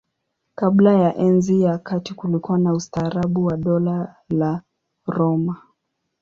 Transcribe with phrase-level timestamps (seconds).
[0.55, 4.61] Kabla ya Enzi ya Kati kulikuwa na ustaarabu wa Dola la
[5.07, 5.57] Roma.